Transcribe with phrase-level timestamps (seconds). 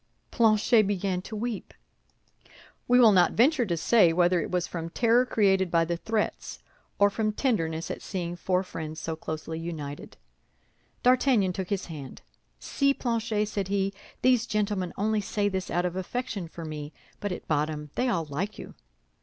[0.31, 1.75] Planchet began to weep.
[2.87, 6.57] We will not venture to say whether it was from terror created by the threats
[6.97, 10.17] or from tenderness at seeing four friends so closely united.
[11.03, 12.23] D'Artagnan took his hand.
[12.59, 13.93] "See, Planchet," said he,
[14.23, 18.25] "these gentlemen only say this out of affection for me, but at bottom they all
[18.25, 18.73] like you."